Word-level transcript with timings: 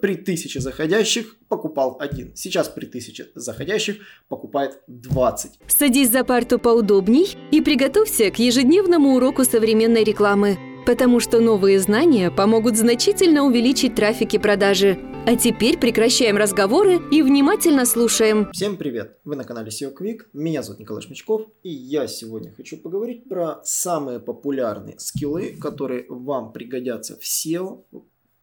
При 0.00 0.14
1000 0.14 0.60
заходящих 0.60 1.36
покупал 1.48 1.96
один. 1.98 2.30
Сейчас 2.36 2.68
при 2.68 2.86
1000 2.86 3.32
заходящих 3.34 3.96
покупает 4.28 4.78
20. 4.86 5.58
Садись 5.66 6.12
за 6.12 6.22
парту 6.22 6.60
поудобней 6.60 7.36
и 7.50 7.60
приготовься 7.60 8.30
к 8.30 8.38
ежедневному 8.38 9.16
уроку 9.16 9.42
современной 9.42 10.04
рекламы, 10.04 10.56
потому 10.86 11.18
что 11.18 11.40
новые 11.40 11.80
знания 11.80 12.30
помогут 12.30 12.76
значительно 12.76 13.42
увеличить 13.42 13.96
трафик 13.96 14.34
и 14.34 14.38
продажи. 14.38 14.96
А 15.26 15.34
теперь 15.34 15.76
прекращаем 15.76 16.36
разговоры 16.36 17.00
и 17.10 17.20
внимательно 17.20 17.84
слушаем. 17.84 18.52
Всем 18.52 18.76
привет! 18.76 19.18
Вы 19.24 19.34
на 19.34 19.42
канале 19.42 19.70
SEO 19.70 19.92
Quick. 19.92 20.26
Меня 20.32 20.62
зовут 20.62 20.78
Николай 20.78 21.02
Шмичков. 21.02 21.48
И 21.64 21.70
я 21.70 22.06
сегодня 22.06 22.52
хочу 22.56 22.76
поговорить 22.76 23.28
про 23.28 23.60
самые 23.64 24.20
популярные 24.20 24.96
скиллы, 25.00 25.56
которые 25.60 26.06
вам 26.08 26.52
пригодятся 26.52 27.16
в 27.16 27.24
SEO 27.24 27.82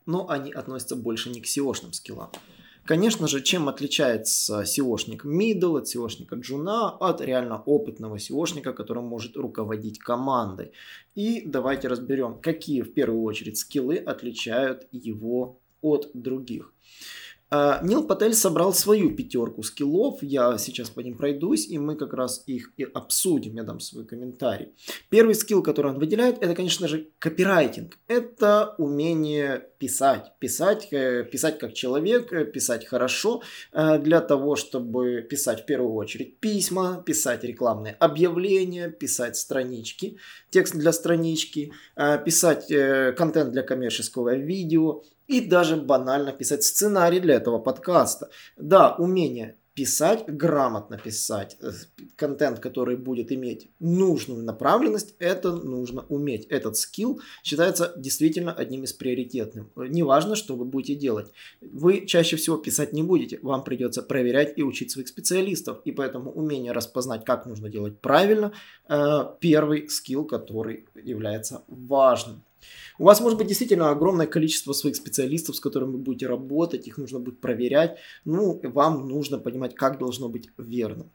но 0.05 0.29
они 0.29 0.51
относятся 0.51 0.95
больше 0.95 1.29
не 1.29 1.41
к 1.41 1.45
SEO-шным 1.45 1.93
скиллам. 1.93 2.31
Конечно 2.85 3.27
же, 3.27 3.41
чем 3.41 3.67
отличается 3.67 4.61
SEOшник 4.61 5.25
middle 5.25 5.79
от 5.79 5.87
SEOшника 5.87 6.35
джуна 6.35 6.89
от 6.91 7.19
реально 7.19 7.59
опытного 7.59 8.17
SEOшника, 8.17 8.73
который 8.73 9.01
может 9.01 9.35
руководить 9.35 9.97
командой. 9.97 10.71
И 11.15 11.41
давайте 11.47 11.87
разберем, 11.87 12.39
какие 12.39 12.83
в 12.83 12.93
первую 12.93 13.23
очередь 13.23 13.57
скиллы 13.57 13.97
отличают 13.97 14.87
его 14.91 15.59
от 15.81 16.11
других. 16.13 16.73
А, 17.57 17.79
Нил 17.83 18.03
Патель 18.03 18.33
собрал 18.33 18.73
свою 18.73 19.15
пятерку 19.15 19.63
скиллов, 19.63 20.21
я 20.21 20.57
сейчас 20.57 20.89
по 20.89 20.99
ним 20.99 21.15
пройдусь, 21.15 21.67
и 21.67 21.77
мы 21.77 21.95
как 21.95 22.13
раз 22.13 22.43
их 22.47 22.71
и 22.75 22.83
обсудим, 22.83 23.55
я 23.55 23.63
дам 23.63 23.79
свой 23.79 24.05
комментарий. 24.05 24.73
Первый 25.09 25.35
скилл, 25.35 25.63
который 25.63 25.91
он 25.91 25.99
выделяет, 25.99 26.43
это, 26.43 26.53
конечно 26.53 26.89
же, 26.89 27.07
копирайтинг. 27.19 27.97
Это 28.07 28.75
умение 28.77 29.69
писать, 29.77 30.33
писать, 30.39 30.87
э, 30.91 31.23
писать 31.23 31.59
как 31.59 31.73
человек, 31.73 32.33
э, 32.33 32.45
писать 32.45 32.85
хорошо, 32.85 33.41
э, 33.71 33.99
для 33.99 34.19
того, 34.19 34.55
чтобы 34.55 35.21
писать 35.21 35.61
в 35.61 35.65
первую 35.65 35.93
очередь 35.93 36.39
письма, 36.39 37.03
писать 37.05 37.43
рекламные 37.43 37.93
объявления, 37.93 38.89
писать 38.89 39.37
странички, 39.37 40.17
текст 40.49 40.75
для 40.75 40.91
странички, 40.91 41.71
писать 42.25 42.67
контент 43.15 43.51
для 43.51 43.61
коммерческого 43.61 44.35
видео, 44.35 45.03
и 45.27 45.41
даже 45.41 45.75
банально 45.75 46.31
писать 46.31 46.63
сценарий 46.63 47.19
для 47.19 47.35
этого 47.35 47.59
подкаста. 47.59 48.29
Да, 48.57 48.95
умение 48.95 49.55
писать, 49.75 50.25
грамотно 50.27 50.97
писать 50.97 51.57
э, 51.61 51.71
контент, 52.15 52.59
который 52.59 52.95
будет 52.95 53.31
иметь 53.31 53.69
нужную 53.79 54.41
направленность, 54.41 55.15
это 55.19 55.51
нужно 55.51 56.05
уметь. 56.07 56.45
Этот 56.45 56.77
скилл 56.77 57.19
считается 57.43 57.93
действительно 57.97 58.53
одним 58.53 58.85
из 58.85 58.93
приоритетных. 58.93 59.67
Неважно, 59.75 60.35
что 60.35 60.55
вы 60.55 60.63
будете 60.63 60.95
делать. 60.95 61.27
Вы 61.61 62.05
чаще 62.05 62.37
всего 62.37 62.57
писать 62.57 62.93
не 62.93 63.03
будете. 63.03 63.37
Вам 63.41 63.63
придется 63.63 64.01
проверять 64.01 64.57
и 64.57 64.63
учить 64.63 64.91
своих 64.91 65.09
специалистов. 65.09 65.81
И 65.83 65.91
поэтому 65.91 66.31
умение 66.31 66.71
распознать, 66.71 67.25
как 67.25 67.45
нужно 67.45 67.69
делать 67.69 67.99
правильно, 67.99 68.53
э, 68.87 69.25
первый 69.41 69.89
скилл, 69.89 70.23
который 70.23 70.85
является 70.95 71.63
важным. 71.67 72.41
У 72.97 73.03
вас 73.03 73.19
может 73.19 73.37
быть 73.37 73.47
действительно 73.47 73.89
огромное 73.89 74.27
количество 74.27 74.73
своих 74.73 74.95
специалистов, 74.95 75.55
с 75.55 75.59
которыми 75.59 75.91
вы 75.91 75.97
будете 75.97 76.27
работать, 76.27 76.87
их 76.87 76.97
нужно 76.97 77.19
будет 77.19 77.39
проверять. 77.39 77.97
Ну, 78.23 78.59
вам 78.63 79.07
нужно 79.07 79.37
понимать, 79.37 79.75
как 79.75 79.97
должно 79.97 80.29
быть 80.29 80.49
верно. 80.57 81.05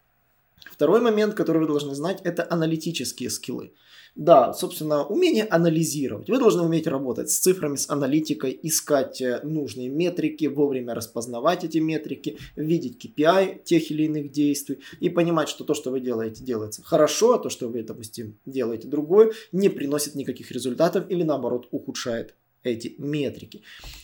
Второй 0.65 1.01
момент, 1.01 1.35
который 1.35 1.63
вы 1.63 1.67
должны 1.67 1.95
знать, 1.95 2.21
это 2.23 2.47
аналитические 2.51 3.31
скиллы. 3.31 3.73
Да, 4.17 4.53
собственно, 4.53 5.05
умение 5.05 5.45
анализировать. 5.45 6.29
Вы 6.29 6.39
должны 6.39 6.63
уметь 6.63 6.87
работать 6.87 7.31
с 7.31 7.39
цифрами, 7.39 7.77
с 7.77 7.89
аналитикой, 7.89 8.59
искать 8.63 9.21
э, 9.21 9.41
нужные 9.45 9.89
метрики, 9.89 10.47
вовремя 10.47 10.95
распознавать 10.95 11.65
эти 11.65 11.79
метрики, 11.79 12.39
видеть 12.57 13.05
KPI 13.05 13.63
тех 13.65 13.91
или 13.91 14.05
иных 14.05 14.31
действий 14.33 14.81
и 14.99 15.09
понимать, 15.09 15.49
что 15.49 15.65
то, 15.65 15.75
что 15.75 15.91
вы 15.91 16.01
делаете, 16.01 16.45
делается 16.45 16.83
хорошо, 16.83 17.35
а 17.35 17.39
то, 17.39 17.51
что 17.51 17.69
вы, 17.69 17.83
допустим, 17.83 18.37
делаете 18.47 18.89
другое, 18.89 19.33
не 19.53 19.69
приносит 19.69 20.15
никаких 20.15 20.51
результатов 20.51 21.05
или 21.09 21.23
наоборот 21.23 21.69
ухудшает 21.71 22.35
эти 22.63 22.95
метрики. 22.99 23.63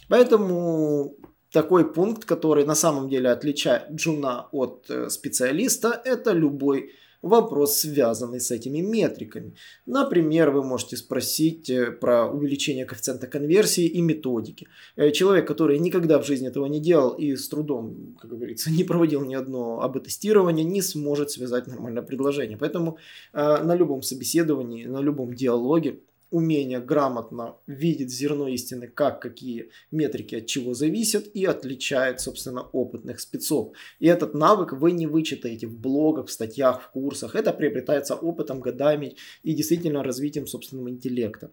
Поэтому 0.08 1.16
такой 1.52 1.92
пункт, 1.92 2.24
который 2.24 2.64
на 2.64 2.74
самом 2.74 3.08
деле 3.08 3.30
отличает 3.30 3.90
джуна 3.92 4.48
от 4.52 4.86
э, 4.88 5.08
специалиста, 5.10 6.00
это 6.04 6.32
любой 6.32 6.92
вопрос, 7.26 7.76
связанный 7.76 8.40
с 8.40 8.50
этими 8.50 8.80
метриками. 8.80 9.54
Например, 9.86 10.50
вы 10.50 10.62
можете 10.62 10.96
спросить 10.96 11.70
э, 11.70 11.90
про 11.90 12.26
увеличение 12.26 12.84
коэффициента 12.84 13.26
конверсии 13.26 13.86
и 13.86 14.00
методики. 14.00 14.68
Э, 14.96 15.10
человек, 15.10 15.46
который 15.46 15.78
никогда 15.78 16.18
в 16.18 16.26
жизни 16.26 16.48
этого 16.48 16.66
не 16.66 16.80
делал 16.80 17.10
и 17.10 17.36
с 17.36 17.48
трудом, 17.48 18.16
как 18.20 18.30
говорится, 18.30 18.70
не 18.76 18.84
проводил 18.84 19.24
ни 19.24 19.34
одно 19.34 19.80
АБ-тестирование, 19.82 20.64
не 20.64 20.82
сможет 20.82 21.30
связать 21.30 21.66
нормальное 21.66 22.02
предложение. 22.02 22.56
Поэтому 22.56 22.98
на 23.32 23.74
любом 23.74 24.02
собеседовании, 24.02 24.86
на 24.86 25.00
любом 25.00 25.34
диалоге 25.34 26.00
умение 26.30 26.80
грамотно 26.80 27.56
видеть 27.66 28.10
зерно 28.10 28.48
истины, 28.48 28.88
как 28.88 29.20
какие 29.20 29.70
метрики 29.90 30.36
от 30.36 30.46
чего 30.46 30.74
зависят 30.74 31.26
и 31.34 31.44
отличает, 31.44 32.20
собственно, 32.20 32.62
опытных 32.62 33.20
спецов. 33.20 33.76
И 33.98 34.06
этот 34.06 34.34
навык 34.34 34.72
вы 34.72 34.92
не 34.92 35.06
вычитаете 35.06 35.66
в 35.66 35.78
блогах, 35.78 36.26
в 36.26 36.32
статьях, 36.32 36.82
в 36.82 36.90
курсах. 36.90 37.34
Это 37.34 37.52
приобретается 37.52 38.14
опытом, 38.14 38.60
годами 38.60 39.16
и 39.42 39.54
действительно 39.54 40.02
развитием 40.02 40.46
собственного 40.46 40.90
интеллекта. 40.90 41.50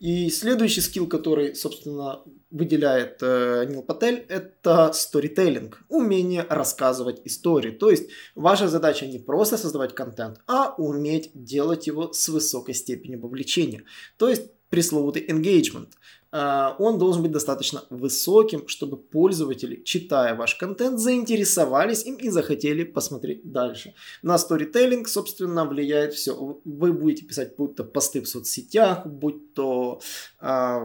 И 0.00 0.30
следующий 0.30 0.80
скилл, 0.80 1.06
который, 1.06 1.54
собственно, 1.54 2.22
выделяет 2.50 3.18
э, 3.20 3.66
Нил 3.68 3.82
Патель, 3.82 4.24
это 4.28 4.92
сторителлинг, 4.94 5.84
умение 5.90 6.46
рассказывать 6.48 7.20
истории. 7.26 7.70
То 7.70 7.90
есть 7.90 8.08
ваша 8.34 8.66
задача 8.66 9.06
не 9.06 9.18
просто 9.18 9.58
создавать 9.58 9.94
контент, 9.94 10.40
а 10.46 10.74
уметь 10.78 11.30
делать 11.34 11.86
его 11.86 12.14
с 12.14 12.28
высокой 12.30 12.72
степенью 12.72 13.20
вовлечения. 13.20 13.84
То 14.16 14.30
есть 14.30 14.50
пресловутый 14.70 15.26
engagement. 15.26 15.90
А, 16.32 16.76
он 16.78 16.98
должен 16.98 17.22
быть 17.22 17.32
достаточно 17.32 17.84
высоким, 17.90 18.68
чтобы 18.68 18.96
пользователи, 18.96 19.82
читая 19.82 20.34
ваш 20.34 20.54
контент, 20.54 21.00
заинтересовались 21.00 22.04
им 22.04 22.16
и 22.16 22.28
захотели 22.28 22.84
посмотреть 22.84 23.50
дальше. 23.50 23.94
На 24.22 24.38
сторителлинг, 24.38 25.08
собственно, 25.08 25.64
влияет 25.64 26.14
все. 26.14 26.60
Вы 26.64 26.92
будете 26.92 27.26
писать 27.26 27.56
будь 27.56 27.74
то 27.74 27.84
посты 27.84 28.20
в 28.20 28.28
соцсетях, 28.28 29.06
будь 29.06 29.54
то 29.54 30.00
э, 30.40 30.78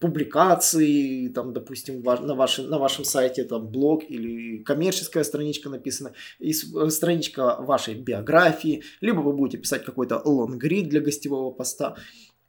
публикации, 0.00 1.28
там, 1.28 1.52
допустим, 1.52 2.02
на, 2.02 2.34
вашем, 2.34 2.68
на 2.68 2.78
вашем 2.78 3.04
сайте 3.04 3.44
там 3.44 3.68
блог 3.68 4.02
или 4.08 4.58
коммерческая 4.64 5.22
страничка 5.24 5.68
написана, 5.68 6.14
и 6.40 6.50
э, 6.50 6.90
страничка 6.90 7.56
вашей 7.60 7.94
биографии, 7.94 8.82
либо 9.00 9.20
вы 9.20 9.34
будете 9.34 9.58
писать 9.58 9.84
какой-то 9.84 10.20
лонгрид 10.24 10.88
для 10.88 11.00
гостевого 11.00 11.52
поста. 11.52 11.96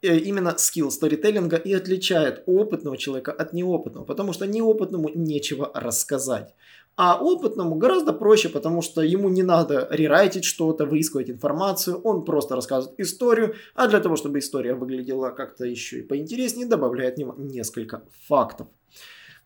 Э, 0.04 0.18
именно 0.18 0.58
скилл 0.58 0.90
сторителлинга 0.90 1.58
и 1.58 1.74
отличает 1.74 2.42
опытного 2.48 2.98
человека 2.98 3.32
от 3.32 3.54
неопытного, 3.54 4.04
потому 4.04 4.34
что 4.34 4.48
неопытному 4.48 5.10
нечего 5.14 5.70
рассказать. 5.76 6.56
А 6.96 7.24
опытному 7.24 7.76
гораздо 7.76 8.12
проще, 8.12 8.50
потому 8.50 8.82
что 8.82 9.02
ему 9.02 9.30
не 9.30 9.44
надо 9.44 9.88
рерайтить 9.92 10.44
что-то, 10.44 10.86
выискивать 10.86 11.30
информацию, 11.30 12.02
он 12.04 12.26
просто 12.26 12.56
рассказывает 12.56 13.00
историю, 13.00 13.56
а 13.76 13.88
для 13.88 14.00
того, 14.00 14.16
чтобы 14.16 14.40
история 14.40 14.74
выглядела 14.74 15.30
как-то 15.30 15.66
еще 15.66 16.00
и 16.00 16.04
поинтереснее, 16.04 16.68
добавляет 16.68 17.18
несколько 17.38 18.02
фактов. 18.28 18.68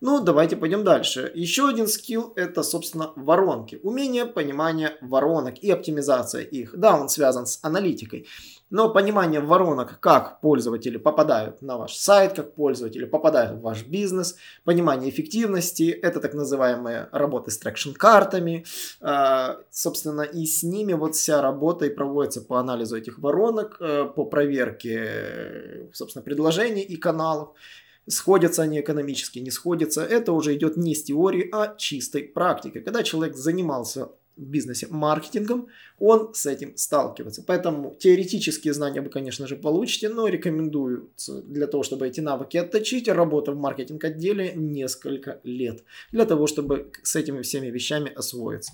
Ну, 0.02 0.20
давайте 0.20 0.58
пойдем 0.58 0.84
дальше. 0.84 1.32
Еще 1.34 1.70
один 1.70 1.88
скилл 1.88 2.34
это, 2.36 2.64
собственно, 2.64 3.14
воронки. 3.16 3.80
Умение 3.82 4.26
понимания 4.26 4.98
воронок 5.02 5.58
и 5.60 5.72
оптимизация 5.72 6.42
их. 6.42 6.78
Да, 6.78 7.00
он 7.00 7.08
связан 7.08 7.46
с 7.46 7.60
аналитикой. 7.62 8.28
Но 8.70 8.90
понимание 8.90 9.40
воронок, 9.40 10.00
как 10.02 10.42
пользователи 10.42 10.98
попадают 10.98 11.62
на 11.62 11.78
ваш 11.78 11.96
сайт, 11.96 12.34
как 12.34 12.56
пользователи 12.56 13.06
попадают 13.06 13.54
в 13.54 13.62
ваш 13.62 13.86
бизнес, 13.86 14.36
понимание 14.66 15.10
эффективности, 15.10 15.92
это 15.92 16.20
так 16.20 16.34
называемые 16.34 17.08
работы 17.12 17.52
с 17.52 17.58
трекшн-картами. 17.58 18.66
А, 19.02 19.60
собственно, 19.70 20.24
и 20.24 20.46
с 20.46 20.64
ними 20.64 20.94
вот 20.94 21.16
вся 21.16 21.42
работа 21.42 21.86
и 21.86 21.90
проводится 21.90 22.42
по 22.42 22.60
анализу 22.60 22.98
этих 22.98 23.20
воронок, 23.20 23.78
э, 23.80 24.06
по 24.14 24.26
проверке, 24.26 25.90
собственно, 25.94 26.24
предложений 26.24 26.82
и 26.82 26.98
каналов. 26.98 27.54
Сходятся 28.08 28.64
они 28.64 28.80
экономически, 28.80 29.40
не 29.40 29.52
сходятся. 29.52 30.04
Это 30.04 30.32
уже 30.32 30.56
идет 30.56 30.78
не 30.78 30.94
с 30.94 31.04
теории, 31.04 31.50
а 31.52 31.76
чистой 31.76 32.24
практикой. 32.24 32.82
Когда 32.82 33.04
человек 33.04 33.36
занимался 33.36 34.10
в 34.38 34.44
бизнесе 34.44 34.88
маркетингом, 34.90 35.68
он 35.98 36.34
с 36.34 36.46
этим 36.46 36.76
сталкивается. 36.76 37.42
Поэтому 37.42 37.96
теоретические 37.98 38.74
знания 38.74 39.02
вы, 39.02 39.10
конечно 39.10 39.48
же, 39.48 39.56
получите, 39.56 40.10
но 40.10 40.28
рекомендую 40.28 41.10
для 41.46 41.68
того, 41.68 41.84
чтобы 41.84 42.08
эти 42.08 42.20
навыки 42.20 42.58
отточить, 42.58 43.08
работа 43.08 43.54
в 43.54 43.58
маркетинг-отделе 43.58 44.54
несколько 44.56 45.40
лет, 45.44 45.84
для 46.12 46.26
того, 46.26 46.48
чтобы 46.48 46.92
с 47.02 47.16
этими 47.16 47.42
всеми 47.42 47.68
вещами 47.68 48.12
освоиться. 48.14 48.74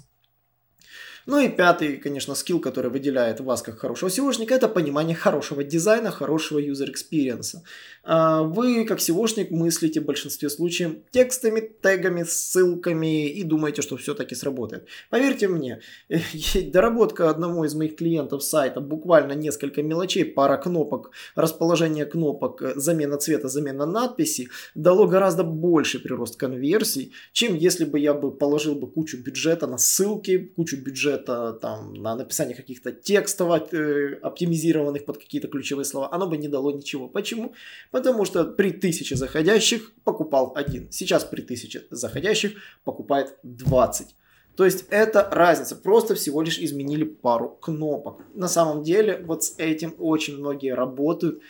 Ну 1.28 1.40
и 1.40 1.50
пятый, 1.50 1.98
конечно, 1.98 2.36
скилл, 2.36 2.60
который 2.60 2.90
выделяет 2.90 3.40
вас 3.40 3.62
как 3.62 3.80
хорошего 3.80 4.10
SEOшника, 4.10 4.54
это 4.54 4.68
понимание 4.68 5.16
хорошего 5.16 5.64
дизайна, 5.64 6.12
хорошего 6.12 6.60
user 6.60 6.90
experience. 6.90 7.58
А, 8.04 8.42
вы, 8.42 8.86
как 8.86 9.00
SEOшник, 9.00 9.52
мыслите 9.52 10.02
в 10.02 10.06
большинстве 10.06 10.50
случаев 10.50 10.96
текстами, 11.12 11.62
тегами, 11.82 12.24
ссылками 12.24 13.30
и 13.30 13.44
думаете, 13.44 13.82
что 13.82 13.98
все-таки 13.98 14.36
сработает. 14.36 14.88
Поверьте 15.10 15.48
мне, 15.48 15.82
доработка 16.66 17.30
одного 17.30 17.66
из 17.66 17.76
моих 17.76 17.96
клиентов 17.96 18.44
сайта, 18.44 18.82
буквально 18.82 19.34
несколько 19.34 19.84
мелочей, 19.84 20.26
пара 20.26 20.58
кнопок, 20.58 21.12
расположение 21.36 22.06
кнопок, 22.06 22.62
замена 22.76 23.18
цвета, 23.18 23.48
замена 23.48 23.86
надписи, 23.86 24.50
дало 24.76 25.08
гораздо 25.08 25.44
больше 25.44 26.00
прирост 26.00 26.38
конверсий, 26.38 27.14
чем 27.32 27.56
если 27.56 27.86
бы 27.86 28.00
я 28.00 28.14
бы 28.14 28.32
положил 28.32 28.76
бы 28.76 28.90
кучу 28.90 29.18
бюджета 29.18 29.68
на 29.68 29.78
ссылки, 29.78 30.52
кучу 30.56 30.78
бюджета 30.78 31.11
там, 31.18 31.94
на 31.94 32.16
написание 32.16 32.56
каких-то 32.56 32.92
текстов, 32.92 33.74
э, 33.74 34.20
оптимизированных 34.22 35.06
под 35.06 35.18
какие-то 35.18 35.48
ключевые 35.48 35.86
слова. 35.86 36.10
Оно 36.12 36.28
бы 36.28 36.38
не 36.38 36.48
дало 36.48 36.72
ничего. 36.72 37.08
Почему? 37.08 37.54
Потому 37.92 38.26
что 38.26 38.46
при 38.46 38.72
тысяче 38.72 39.16
заходящих 39.16 39.94
покупал 40.04 40.54
один. 40.56 40.92
Сейчас 40.92 41.24
при 41.24 41.42
тысяче 41.42 41.86
заходящих 41.90 42.54
покупает 42.84 43.38
20. 43.44 44.16
То 44.56 44.66
есть 44.66 44.86
это 44.90 45.28
разница, 45.32 45.76
просто 45.76 46.14
всего 46.16 46.42
лишь 46.42 46.60
изменили 46.60 47.04
пару 47.04 47.50
кнопок. 47.50 48.22
На 48.34 48.48
самом 48.48 48.84
деле 48.84 49.24
вот 49.26 49.44
с 49.44 49.56
этим 49.58 49.96
очень 49.98 50.38
многие 50.38 50.74
работают. 50.74 51.42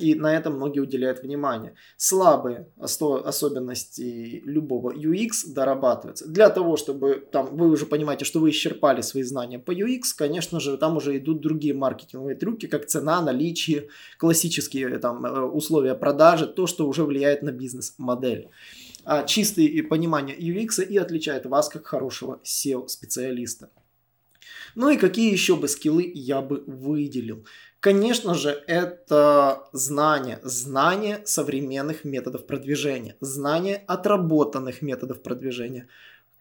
И 0.00 0.14
на 0.14 0.34
это 0.34 0.50
многие 0.50 0.80
уделяют 0.80 1.22
внимание. 1.22 1.74
Слабые 1.96 2.66
особенности 2.78 4.42
любого 4.46 4.92
UX 4.94 5.52
дорабатываются. 5.52 6.26
Для 6.26 6.48
того, 6.48 6.76
чтобы 6.76 7.22
там, 7.30 7.54
вы 7.54 7.68
уже 7.68 7.84
понимаете, 7.84 8.24
что 8.24 8.40
вы 8.40 8.50
исчерпали 8.50 9.02
свои 9.02 9.22
знания 9.22 9.58
по 9.58 9.72
UX, 9.72 10.14
конечно 10.16 10.58
же, 10.58 10.78
там 10.78 10.96
уже 10.96 11.18
идут 11.18 11.42
другие 11.42 11.74
маркетинговые 11.74 12.34
трюки, 12.34 12.66
как 12.66 12.86
цена, 12.86 13.20
наличие, 13.20 13.88
классические 14.18 14.98
там, 14.98 15.26
э, 15.26 15.40
условия 15.42 15.94
продажи, 15.94 16.46
то, 16.46 16.66
что 16.66 16.88
уже 16.88 17.04
влияет 17.04 17.42
на 17.42 17.52
бизнес-модель. 17.52 18.48
А 19.04 19.24
чистые 19.24 19.82
понимание 19.82 20.36
UX 20.36 20.82
и 20.82 20.96
отличает 20.96 21.44
вас 21.46 21.68
как 21.68 21.86
хорошего 21.86 22.40
SEO-специалиста. 22.44 23.68
Ну 24.74 24.88
и 24.90 24.96
какие 24.96 25.32
еще 25.32 25.56
бы 25.56 25.68
скиллы 25.68 26.10
я 26.14 26.40
бы 26.40 26.62
выделил? 26.66 27.44
Конечно 27.80 28.34
же, 28.34 28.50
это 28.66 29.66
знание, 29.72 30.38
знание 30.42 31.22
современных 31.24 32.04
методов 32.04 32.46
продвижения, 32.46 33.16
знание 33.20 33.82
отработанных 33.86 34.82
методов 34.82 35.22
продвижения 35.22 35.88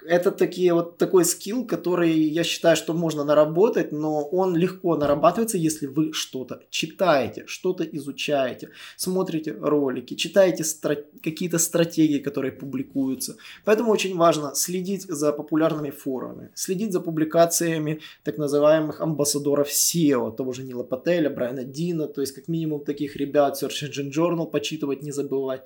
это 0.05 0.31
такие 0.31 0.73
вот 0.73 0.97
такой 0.97 1.25
скилл, 1.25 1.65
который 1.65 2.11
я 2.11 2.43
считаю, 2.43 2.75
что 2.75 2.93
можно 2.93 3.23
наработать, 3.23 3.91
но 3.91 4.23
он 4.23 4.55
легко 4.55 4.95
нарабатывается, 4.95 5.57
если 5.57 5.87
вы 5.87 6.13
что-то 6.13 6.61
читаете, 6.69 7.43
что-то 7.47 7.83
изучаете, 7.83 8.69
смотрите 8.97 9.51
ролики, 9.59 10.15
читаете 10.15 10.63
стра- 10.63 11.05
какие-то 11.23 11.59
стратегии, 11.59 12.19
которые 12.19 12.51
публикуются. 12.51 13.35
Поэтому 13.65 13.91
очень 13.91 14.15
важно 14.15 14.55
следить 14.55 15.03
за 15.03 15.33
популярными 15.33 15.91
форумами, 15.91 16.49
следить 16.55 16.93
за 16.93 17.01
публикациями 17.01 17.99
так 18.23 18.37
называемых 18.37 19.01
амбассадоров 19.01 19.69
SEO, 19.69 20.35
того 20.35 20.53
же 20.53 20.63
Нила 20.63 20.83
Пателя, 20.83 21.29
Брайана 21.29 21.63
Дина, 21.63 22.07
то 22.07 22.21
есть 22.21 22.33
как 22.33 22.47
минимум 22.47 22.85
таких 22.85 23.15
ребят, 23.15 23.61
Search 23.61 23.89
Engine 23.89 24.11
Journal 24.11 24.49
почитывать 24.49 25.03
не 25.03 25.11
забывать. 25.11 25.63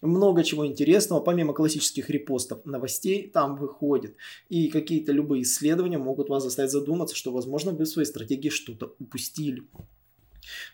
Много 0.00 0.42
чего 0.44 0.66
интересного, 0.66 1.20
помимо 1.20 1.52
классических 1.52 2.10
репостов 2.10 2.64
новостей, 2.64 3.30
там 3.32 3.56
вы 3.56 3.71
выходит. 3.72 4.16
И 4.48 4.68
какие-то 4.68 5.12
любые 5.12 5.42
исследования 5.42 5.98
могут 5.98 6.28
вас 6.28 6.42
заставить 6.42 6.70
задуматься, 6.70 7.16
что, 7.16 7.32
возможно, 7.32 7.72
вы 7.72 7.84
в 7.84 7.88
своей 7.88 8.06
стратегии 8.06 8.50
что-то 8.50 8.94
упустили. 8.98 9.62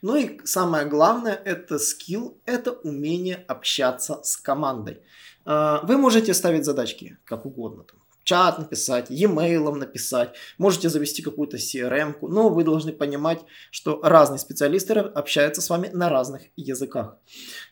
Ну 0.02 0.16
и 0.16 0.40
самое 0.44 0.86
главное, 0.86 1.34
это 1.34 1.78
скилл, 1.78 2.38
это 2.46 2.72
умение 2.72 3.44
общаться 3.48 4.20
с 4.22 4.36
командой. 4.36 4.98
А, 5.44 5.80
вы 5.84 5.96
можете 5.96 6.34
ставить 6.34 6.64
задачки 6.64 7.18
как 7.24 7.46
угодно. 7.46 7.84
Там, 7.84 8.00
чат 8.28 8.58
написать, 8.58 9.06
e-mail 9.08 9.74
написать, 9.74 10.34
можете 10.58 10.90
завести 10.90 11.22
какую-то 11.22 11.56
CRM-ку, 11.56 12.28
но 12.28 12.50
вы 12.50 12.62
должны 12.62 12.92
понимать, 12.92 13.40
что 13.70 14.00
разные 14.02 14.38
специалисты 14.38 14.94
общаются 14.94 15.62
с 15.62 15.70
вами 15.70 15.88
на 15.94 16.10
разных 16.10 16.42
языках. 16.54 17.16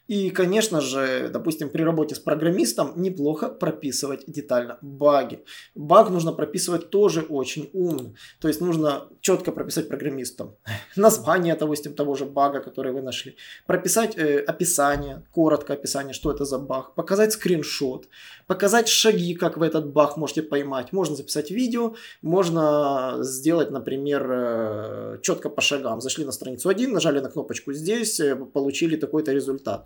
И, 0.08 0.31
конечно 0.31 0.81
же, 0.81 1.29
допустим, 1.32 1.69
при 1.69 1.82
работе 1.82 2.14
с 2.14 2.19
программистом 2.19 2.93
неплохо 2.97 3.49
прописывать 3.49 4.25
детально 4.26 4.79
баги. 4.81 5.41
Баг 5.75 6.11
нужно 6.11 6.32
прописывать 6.32 6.91
тоже 6.91 7.23
очень 7.23 7.70
умно. 7.73 8.14
То 8.41 8.49
есть 8.49 8.61
нужно 8.61 9.08
четко 9.20 9.53
прописать 9.53 9.88
программистам 9.88 10.55
название, 10.97 11.56
допустим, 11.56 11.94
того 11.94 12.14
же 12.14 12.25
бага, 12.25 12.61
который 12.61 12.93
вы 12.93 13.03
нашли. 13.03 13.37
Прописать 13.67 14.17
э, 14.17 14.38
описание, 14.38 15.23
коротко 15.32 15.73
описание, 15.73 16.14
что 16.14 16.31
это 16.31 16.44
за 16.44 16.58
баг. 16.58 16.94
Показать 16.94 17.32
скриншот. 17.32 18.08
Показать 18.47 18.88
шаги, 18.88 19.35
как 19.35 19.56
вы 19.56 19.67
этот 19.67 19.93
баг 19.93 20.17
можете 20.17 20.43
поймать. 20.43 20.93
Можно 20.93 21.17
записать 21.17 21.50
видео, 21.50 21.94
можно 22.23 23.17
сделать, 23.23 23.70
например, 23.73 24.31
э, 24.31 25.19
четко 25.23 25.50
по 25.50 25.61
шагам. 25.61 26.00
Зашли 26.00 26.25
на 26.25 26.32
страницу 26.32 26.69
1, 26.69 26.93
нажали 26.93 27.20
на 27.20 27.29
кнопочку 27.29 27.73
здесь, 27.73 28.20
э, 28.20 28.37
получили 28.37 28.97
такой-то 28.97 29.32
результат. 29.32 29.85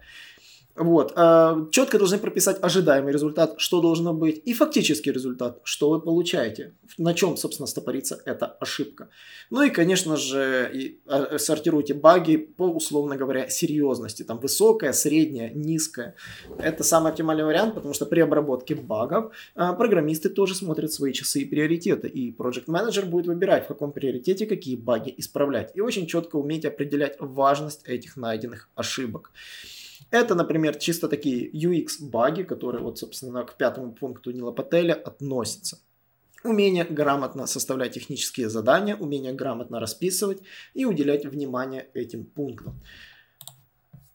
Вот. 0.80 1.12
А, 1.16 1.66
четко 1.70 1.98
должны 1.98 2.16
прописать 2.16 2.56
ожидаемый 2.62 3.12
результат, 3.12 3.54
что 3.58 3.82
должно 3.82 4.14
быть, 4.14 4.40
и 4.46 4.54
фактический 4.54 5.12
результат, 5.12 5.60
что 5.62 5.90
вы 5.90 6.00
получаете, 6.00 6.72
на 6.96 7.12
чем, 7.12 7.36
собственно, 7.36 7.66
стопорится 7.66 8.22
эта 8.24 8.46
ошибка. 8.46 9.10
Ну 9.50 9.62
и, 9.62 9.68
конечно 9.68 10.16
же, 10.16 10.96
а, 11.06 11.38
сортируйте 11.38 11.92
баги 11.92 12.36
по, 12.36 12.62
условно 12.62 13.16
говоря, 13.16 13.50
серьезности. 13.50 14.22
Там 14.22 14.38
высокая, 14.38 14.92
средняя, 14.92 15.50
низкая. 15.52 16.14
Это 16.58 16.82
самый 16.82 17.10
оптимальный 17.10 17.44
вариант, 17.44 17.74
потому 17.74 17.92
что 17.92 18.06
при 18.06 18.20
обработке 18.20 18.74
багов 18.74 19.34
а, 19.54 19.74
программисты 19.74 20.30
тоже 20.30 20.54
смотрят 20.54 20.90
свои 20.92 21.12
часы 21.12 21.40
и 21.40 21.44
приоритеты. 21.44 22.08
И 22.08 22.34
Project 22.34 22.66
Manager 22.68 23.04
будет 23.04 23.26
выбирать, 23.26 23.64
в 23.64 23.68
каком 23.68 23.92
приоритете 23.92 24.46
какие 24.46 24.76
баги 24.76 25.12
исправлять. 25.18 25.72
И 25.74 25.82
очень 25.82 26.06
четко 26.06 26.36
уметь 26.36 26.64
определять 26.64 27.16
важность 27.18 27.86
этих 27.86 28.16
найденных 28.16 28.70
ошибок. 28.76 29.32
Это, 30.10 30.34
например, 30.34 30.76
чисто 30.76 31.08
такие 31.08 31.50
UX-баги, 31.50 32.42
которые 32.42 32.82
вот, 32.82 32.98
собственно, 32.98 33.44
к 33.44 33.56
пятому 33.56 33.92
пункту 33.92 34.30
Нила 34.30 34.52
Пателя 34.52 34.94
относятся. 34.94 35.78
Умение 36.42 36.84
грамотно 36.84 37.46
составлять 37.46 37.92
технические 37.92 38.48
задания, 38.48 38.96
умение 38.96 39.34
грамотно 39.34 39.78
расписывать 39.78 40.40
и 40.72 40.86
уделять 40.86 41.26
внимание 41.26 41.88
этим 41.92 42.24
пунктам. 42.24 42.80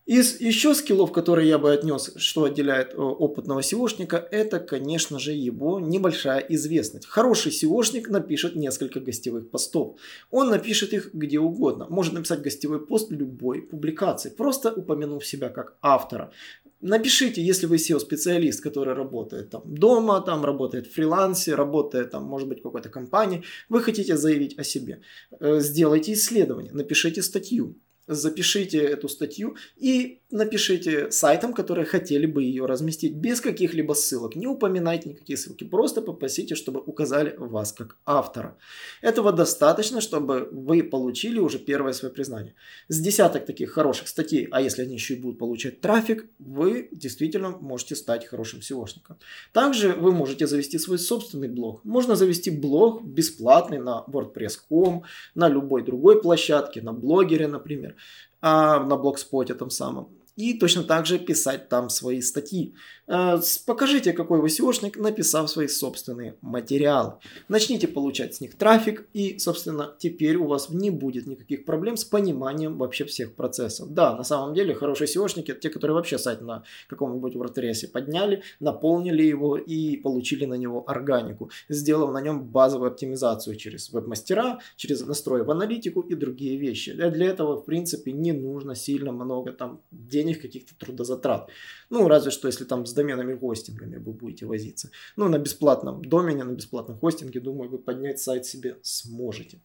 Из 0.06 0.40
еще 0.40 0.76
скиллов, 0.76 1.12
которые 1.12 1.50
я 1.50 1.58
бы 1.58 1.74
отнес, 1.74 2.14
что 2.18 2.44
отделяет 2.44 2.94
э, 2.94 2.98
опытного 2.98 3.62
SEOшника, 3.62 4.18
это, 4.18 4.60
конечно 4.60 5.18
же, 5.18 5.32
его 5.32 5.80
небольшая 5.80 6.46
известность. 6.50 7.08
Хороший 7.08 7.52
SEOшник 7.52 8.08
напишет 8.10 8.56
несколько 8.56 9.00
гостевых 9.00 9.50
постов. 9.50 10.00
Он 10.30 10.50
напишет 10.50 10.94
их 10.94 11.10
где 11.14 11.40
угодно. 11.40 11.88
Может 11.90 12.14
написать 12.14 12.44
гостевой 12.44 12.86
пост 12.86 13.10
любой 13.10 13.64
публикации, 13.64 14.30
просто 14.30 14.72
упомянув 14.72 15.26
себя 15.26 15.50
как 15.50 15.76
автора. 15.82 16.32
Напишите, 16.82 17.42
если 17.42 17.66
вы 17.66 17.78
SEO-специалист, 17.78 18.62
который 18.62 18.94
работает 18.94 19.50
там 19.50 19.64
дома, 19.66 20.22
там 20.22 20.46
работает 20.46 20.86
в 20.86 20.94
фрилансе, 20.94 21.56
работает 21.56 22.12
там, 22.12 22.26
может 22.26 22.48
быть, 22.48 22.60
в 22.60 22.64
какой-то 22.64 22.90
компании, 22.90 23.44
вы 23.70 23.82
хотите 23.82 24.18
заявить 24.18 24.60
о 24.60 24.64
себе. 24.64 25.02
Э, 25.40 25.60
сделайте 25.62 26.14
исследование, 26.14 26.74
напишите 26.74 27.24
статью 27.24 27.76
запишите 28.08 28.78
эту 28.78 29.10
статью 29.10 29.56
и 29.78 30.22
напишите 30.32 31.12
сайтам, 31.12 31.54
которые 31.54 31.86
хотели 31.86 32.26
бы 32.26 32.44
ее 32.44 32.66
разместить 32.66 33.16
без 33.16 33.42
каких-либо 33.42 33.94
ссылок. 33.94 34.36
Не 34.36 34.48
упоминайте 34.48 35.10
никакие 35.10 35.38
ссылки, 35.38 35.64
просто 35.64 36.02
попросите, 36.02 36.56
чтобы 36.56 36.82
указали 36.82 37.36
вас 37.38 37.72
как 37.72 37.98
автора. 38.06 38.58
Этого 39.02 39.32
достаточно, 39.32 40.02
чтобы 40.02 40.50
вы 40.52 40.84
получили 40.84 41.40
уже 41.40 41.58
первое 41.58 41.94
свое 41.94 42.14
признание. 42.14 42.54
С 42.90 43.00
десяток 43.00 43.46
таких 43.46 43.72
хороших 43.72 44.08
статей, 44.08 44.48
а 44.52 44.62
если 44.62 44.84
они 44.84 44.96
еще 44.96 45.16
и 45.16 45.20
будут 45.20 45.40
получать 45.40 45.82
трафик, 45.82 46.26
вы 46.40 46.90
действительно 46.92 47.50
можете 47.50 47.96
стать 47.96 48.26
хорошим 48.26 48.60
SEOшником. 48.60 49.16
Также 49.54 49.94
вы 49.94 50.12
можете 50.12 50.48
завести 50.48 50.80
свой 50.80 51.00
собственный 51.00 51.48
блог. 51.48 51.84
Можно 51.86 52.16
завести 52.16 52.50
блог 52.50 53.04
бесплатный 53.04 53.80
на 53.80 54.04
WordPress.com, 54.08 55.04
на 55.36 55.50
любой 55.50 55.84
другой 55.84 56.22
площадке, 56.22 56.82
на 56.82 56.94
блогере, 56.94 57.48
например, 57.48 57.95
а, 58.42 58.80
на 58.80 58.98
блогспоте 58.98 59.54
том 59.56 59.70
самом. 59.70 60.10
И 60.36 60.54
точно 60.54 60.84
так 60.84 61.06
же 61.06 61.18
писать 61.18 61.70
там 61.70 61.90
свои 61.90 62.22
статьи. 62.22 62.76
Э, 63.08 63.40
покажите, 63.66 64.14
какой 64.14 64.42
вы 64.42 64.48
SEOшник, 64.48 65.00
написав 65.00 65.50
свои 65.50 65.68
собственные 65.68 66.36
материалы. 66.42 67.14
Начните 67.48 67.88
получать 67.88 68.36
с 68.36 68.42
них 68.42 68.56
трафик, 68.56 69.08
и, 69.14 69.38
собственно, 69.40 69.96
теперь 69.98 70.36
у 70.38 70.48
вас 70.48 70.70
не 70.70 70.90
будет 70.90 71.28
никаких 71.28 71.66
проблем 71.66 71.98
с 71.98 72.04
пониманием 72.04 72.78
вообще 72.78 73.06
всех 73.06 73.36
процессов. 73.36 73.94
Да, 73.94 74.16
на 74.16 74.24
самом 74.24 74.54
деле, 74.54 74.74
хорошие 74.74 75.08
SEOшники– 75.08 75.46
это 75.52 75.62
те, 75.62 75.70
которые 75.70 75.96
вообще 75.96 76.18
сайт 76.18 76.42
на 76.42 76.64
каком-нибудь 76.88 77.36
WordPress 77.36 77.88
подняли, 77.88 78.44
наполнили 78.60 79.24
его 79.24 79.58
и 79.58 79.98
получили 79.98 80.46
на 80.46 80.56
него 80.56 80.84
органику, 80.88 81.50
сделав 81.70 82.12
на 82.12 82.22
нем 82.22 82.44
базовую 82.44 82.92
оптимизацию 82.92 83.56
через 83.56 83.92
веб-мастера, 83.92 84.60
через 84.76 85.06
настрой 85.06 85.44
в 85.44 85.52
аналитику 85.52 86.02
и 86.02 86.16
другие 86.16 86.58
вещи. 86.58 86.94
Для 86.94 87.28
этого, 87.28 87.58
в 87.58 87.66
принципе, 87.66 88.12
не 88.12 88.34
нужно 88.34 88.76
сильно 88.76 89.12
много 89.12 89.52
там 89.52 89.82
денег, 89.92 90.25
каких-то 90.34 90.76
трудозатрат. 90.78 91.50
Ну, 91.90 92.08
разве 92.08 92.32
что, 92.32 92.48
если 92.48 92.66
там 92.66 92.86
с 92.86 92.94
доменами 92.94 93.38
хостингами 93.38 93.98
вы 93.98 94.14
будете 94.14 94.46
возиться. 94.46 94.90
Ну, 95.16 95.30
на 95.30 95.38
бесплатном 95.38 96.04
домене, 96.04 96.44
на 96.44 96.54
бесплатном 96.54 96.98
хостинге, 96.98 97.40
думаю, 97.40 97.70
вы 97.70 97.78
поднять 97.78 98.20
сайт 98.20 98.46
себе 98.46 98.78
сможете. 98.82 99.62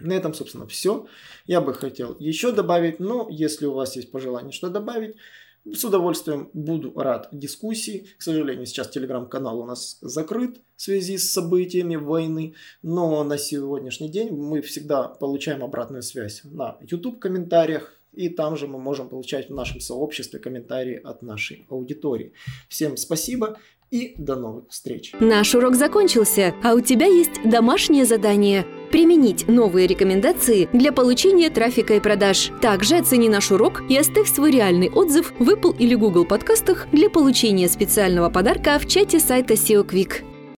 На 0.00 0.14
этом, 0.14 0.34
собственно, 0.34 0.66
все. 0.66 1.06
Я 1.46 1.60
бы 1.60 1.74
хотел 1.74 2.16
еще 2.18 2.52
добавить, 2.52 2.98
но 2.98 3.28
если 3.30 3.66
у 3.66 3.74
вас 3.74 3.96
есть 3.96 4.10
пожелание 4.10 4.52
что 4.52 4.68
добавить, 4.68 5.16
с 5.64 5.84
удовольствием 5.84 6.50
буду 6.52 6.92
рад 6.98 7.28
дискуссии. 7.30 8.08
К 8.18 8.22
сожалению, 8.22 8.66
сейчас 8.66 8.88
телеграм-канал 8.88 9.60
у 9.60 9.66
нас 9.66 9.98
закрыт 10.00 10.60
в 10.76 10.82
связи 10.82 11.18
с 11.18 11.30
событиями 11.30 11.96
войны, 11.96 12.54
но 12.82 13.22
на 13.22 13.38
сегодняшний 13.38 14.08
день 14.08 14.30
мы 14.30 14.60
всегда 14.60 15.04
получаем 15.04 15.62
обратную 15.62 16.02
связь 16.02 16.42
на 16.44 16.78
YouTube 16.80 17.20
комментариях, 17.20 17.94
и 18.12 18.28
там 18.28 18.56
же 18.56 18.66
мы 18.66 18.78
можем 18.78 19.08
получать 19.08 19.48
в 19.48 19.54
нашем 19.54 19.80
сообществе 19.80 20.38
комментарии 20.38 21.00
от 21.02 21.22
нашей 21.22 21.64
аудитории. 21.68 22.32
Всем 22.68 22.96
спасибо 22.96 23.58
и 23.90 24.14
до 24.16 24.36
новых 24.36 24.70
встреч. 24.70 25.12
Наш 25.20 25.54
урок 25.54 25.76
закончился, 25.76 26.54
а 26.62 26.74
у 26.74 26.80
тебя 26.80 27.06
есть 27.06 27.42
домашнее 27.44 28.06
задание– 28.06 28.66
применить 28.90 29.48
новые 29.48 29.86
рекомендации 29.86 30.68
для 30.72 30.92
получения 30.92 31.48
трафика 31.50 31.94
и 31.94 32.00
продаж. 32.00 32.50
Также 32.60 32.96
оцени 32.96 33.28
наш 33.28 33.50
урок 33.50 33.82
и 33.88 33.96
оставь 33.96 34.28
свой 34.28 34.50
реальный 34.50 34.90
отзыв 34.90 35.32
в 35.38 35.48
Apple 35.48 35.76
или 35.78 35.94
Google 35.94 36.26
подкастах 36.26 36.88
для 36.92 37.08
получения 37.08 37.68
специального 37.68 38.28
подарка 38.28 38.78
в 38.78 38.86
чате 38.86 39.18
сайта 39.18 39.54
SEO 39.54 39.86
Quick. 39.86 40.31